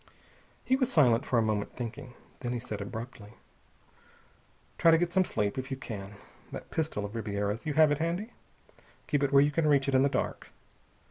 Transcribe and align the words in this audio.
He 0.65 0.75
was 0.75 0.91
silent 0.91 1.27
for 1.27 1.37
a 1.37 1.43
moment, 1.43 1.75
thinking. 1.75 2.15
Then 2.39 2.53
he 2.53 2.59
said 2.59 2.81
abruptly, 2.81 3.35
"Try 4.79 4.89
to 4.89 4.97
get 4.97 5.11
some 5.13 5.23
sleep, 5.23 5.59
if 5.59 5.69
you 5.69 5.77
can. 5.77 6.15
That 6.51 6.71
pistol 6.71 7.05
of 7.05 7.13
Ribiera's 7.13 7.67
you 7.67 7.75
have 7.75 7.91
it 7.91 7.99
handy? 7.99 8.33
Keep 9.05 9.21
it 9.21 9.31
where 9.31 9.43
you 9.43 9.51
can 9.51 9.67
reach 9.67 9.87
it 9.87 9.93
in 9.93 10.01
the 10.01 10.09
dark. 10.09 10.49